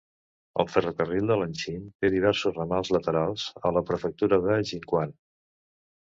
[0.61, 5.15] El ferrocarril de Lanxin té diversos ramals laterals a la prefectura de Jiuquan.